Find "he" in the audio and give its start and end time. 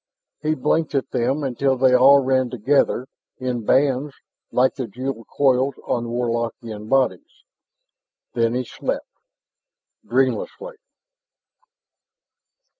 0.41-0.55, 8.55-8.65